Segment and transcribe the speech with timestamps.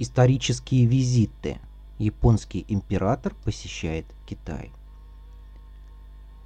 [0.00, 1.58] Исторические визиты.
[2.00, 4.72] Японский император посещает Китай.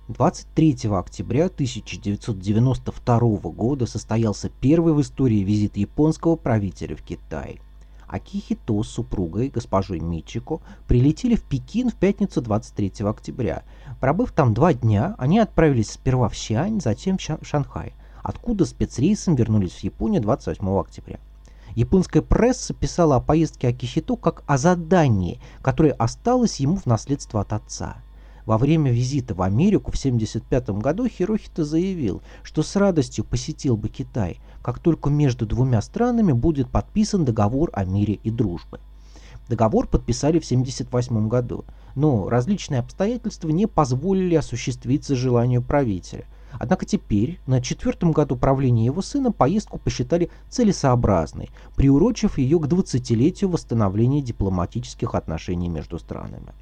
[0.08, 3.18] 23 октября 1992
[3.50, 7.62] года состоялся первый в истории визит японского правителя в Китай.
[8.06, 13.62] Акихито с супругой, госпожой Мичико, прилетели в Пекин в пятницу 23 октября.
[13.98, 19.72] Пробыв там два дня, они отправились сперва в Сиань, затем в Шанхай, откуда спецрейсом вернулись
[19.72, 21.18] в Японию 28 октября.
[21.78, 27.52] Японская пресса писала о поездке Акихито как о задании, которое осталось ему в наследство от
[27.52, 27.98] отца.
[28.46, 33.90] Во время визита в Америку в 1975 году Хирохита заявил, что с радостью посетил бы
[33.90, 38.80] Китай, как только между двумя странами будет подписан договор о мире и дружбе.
[39.48, 46.24] Договор подписали в 1978 году, но различные обстоятельства не позволили осуществиться желанию правителя–
[46.58, 53.50] Однако теперь, на четвертом году правления его сына, поездку посчитали целесообразной, приурочив ее к 20-летию
[53.50, 56.52] восстановления дипломатических отношений между странами.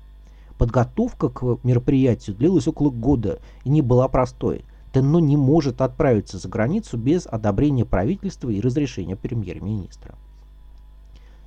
[0.58, 4.64] Подготовка к мероприятию длилась около года и не была простой.
[4.92, 10.14] Тенно не может отправиться за границу без одобрения правительства и разрешения премьер-министра.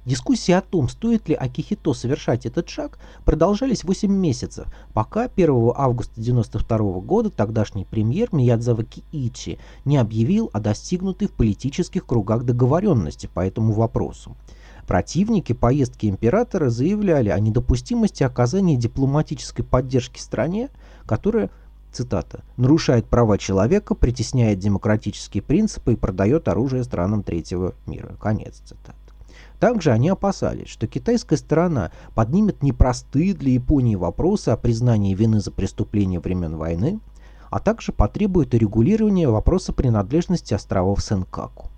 [0.10, 6.14] Дискуссии о том, стоит ли Акихито совершать этот шаг, продолжались 8 месяцев, пока 1 августа
[6.14, 13.42] 1992 года тогдашний премьер Миядзава Киичи не объявил о достигнутой в политических кругах договоренности по
[13.42, 14.36] этому вопросу.
[14.88, 20.70] Противники поездки императора заявляли о недопустимости оказания дипломатической поддержки стране,
[21.06, 21.52] которая
[21.92, 28.18] цитата, «нарушает права человека, притесняет демократические принципы и продает оружие странам третьего мира».
[28.20, 29.09] Конец цитаты.
[29.60, 35.52] Также они опасались, что китайская сторона поднимет непростые для Японии вопросы о признании вины за
[35.52, 37.00] преступления времен войны,
[37.50, 41.70] а также потребует урегулирования вопроса принадлежности островов Сенкаку.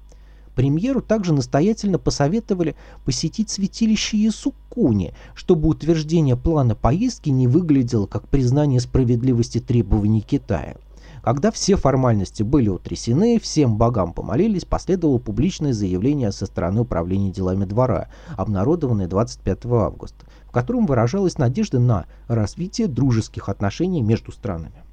[0.56, 8.80] Премьеру также настоятельно посоветовали посетить святилище Ясукуни, чтобы утверждение плана поездки не выглядело как признание
[8.80, 10.76] справедливости требований Китая–
[11.22, 17.65] когда все формальности были утрясены, всем богам помолились, последовало публичное заявление со стороны управления делами
[17.65, 24.83] двора, обнародованное 25 августа, в котором выражалась надежда на развитие дружеских отношений между странами.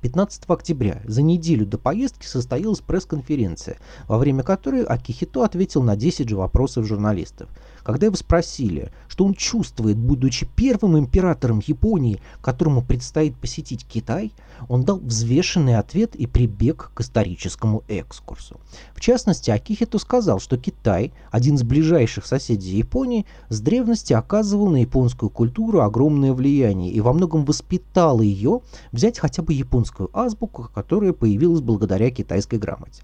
[0.00, 6.28] 15 октября, за неделю до поездки, состоялась пресс-конференция, во время которой Акихито ответил на 10
[6.28, 7.48] же вопросов журналистов.
[7.84, 14.32] Когда его спросили, что он чувствует, будучи первым императором Японии, которому предстоит посетить Китай,
[14.68, 18.60] он дал взвешенный ответ и прибег к историческому экскурсу.
[18.94, 24.82] В частности, Акихито сказал, что Китай, один из ближайших соседей Японии, с древности оказывал на
[24.82, 28.60] японскую культуру огромное влияние и во многом воспитал ее
[28.92, 33.02] взять хотя бы японскую азбуку, которая появилась благодаря китайской грамоте.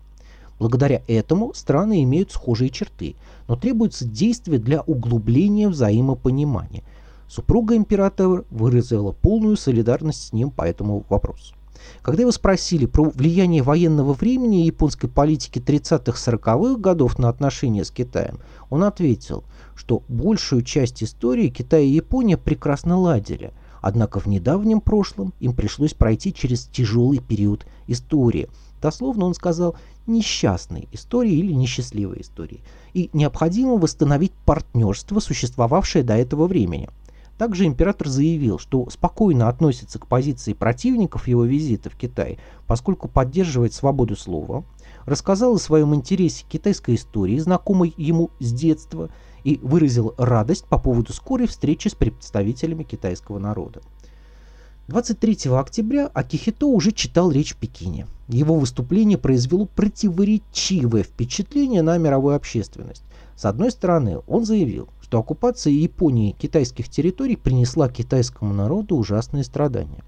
[0.58, 3.14] Благодаря этому страны имеют схожие черты,
[3.46, 6.82] но требуется действие для углубления взаимопонимания.
[7.28, 11.54] Супруга императора выразила полную солидарность с ним по этому вопросу.
[12.02, 17.90] Когда его спросили про влияние военного времени и японской политики 30-40-х годов на отношения с
[17.92, 19.44] Китаем, он ответил,
[19.76, 25.94] что большую часть истории Китай и Япония прекрасно ладили, однако в недавнем прошлом им пришлось
[25.94, 28.48] пройти через тяжелый период истории–
[28.80, 32.62] Дословно он сказал «несчастной истории» или «несчастливой истории».
[32.94, 36.88] И необходимо восстановить партнерство, существовавшее до этого времени.
[37.38, 43.72] Также император заявил, что спокойно относится к позиции противников его визита в Китай, поскольку поддерживает
[43.72, 44.64] свободу слова,
[45.06, 49.08] рассказал о своем интересе к китайской истории, знакомой ему с детства,
[49.44, 53.80] и выразил радость по поводу скорой встречи с представителями китайского народа.
[54.88, 58.06] 23 октября Акихито уже читал речь в Пекине.
[58.26, 63.02] Его выступление произвело противоречивое впечатление на мировую общественность.
[63.36, 70.02] С одной стороны, он заявил, что оккупация Японии китайских территорий принесла китайскому народу ужасные страдания.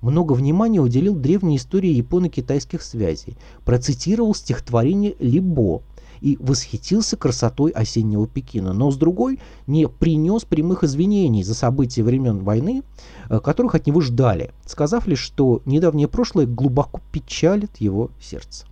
[0.00, 5.82] Много внимания уделил древней истории японо-китайских связей, процитировал стихотворение Либо
[6.20, 12.40] и восхитился красотой осеннего Пекина, но с другой не принес прямых извинений за события времен
[12.44, 12.82] войны,
[13.28, 18.66] э, которых от него ждали, сказав лишь, что недавнее прошлое глубоко печалит его сердце.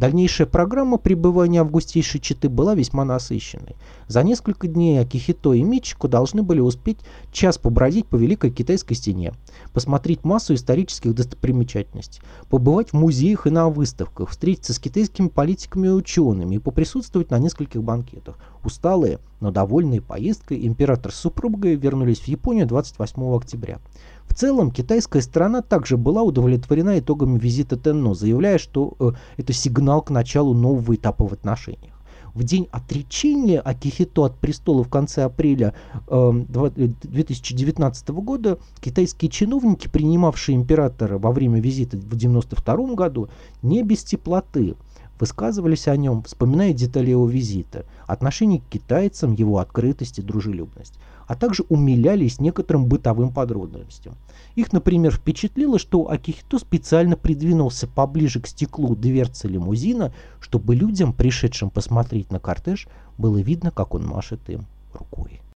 [0.00, 3.76] Дальнейшая программа пребывания августейшей Читы была весьма насыщенной.
[4.08, 7.00] За несколько дней Акихито и Мичико должны были успеть
[7.32, 9.34] час побродить по Великой Китайской стене,
[9.74, 15.90] посмотреть массу исторических достопримечательностей, побывать в музеях и на выставках, встретиться с китайскими политиками и
[15.90, 18.38] учеными и поприсутствовать на нескольких банкетах.
[18.64, 23.80] Усталые, но довольные поездкой, император с супругой вернулись в Японию 28 октября.
[24.30, 30.02] В целом, китайская сторона также была удовлетворена итогами визита Тенно, заявляя, что э, это сигнал
[30.02, 32.00] к началу нового этапа в отношениях.
[32.32, 35.74] в день отречения Акихито от престола в конце апреля
[36.06, 43.28] э, 2019 года китайские чиновники, принимавшие императора во время визита в 1992 году,
[43.62, 44.76] не без теплоты
[45.20, 51.36] высказывались о нем, вспоминая детали его визита, отношение к китайцам, его открытость и дружелюбность, а
[51.36, 54.14] также умилялись некоторым бытовым подробностям.
[54.56, 61.70] Их, например, впечатлило, что Акихито специально придвинулся поближе к стеклу дверцы лимузина, чтобы людям, пришедшим
[61.70, 62.88] посмотреть на кортеж,
[63.18, 65.40] было видно, как он машет им рукой.